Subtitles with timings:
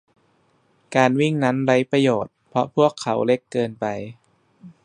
[0.95, 3.85] การวิ่งนั้นไร้ประโยชน์เพราะพวกเขาเล็กเกินไป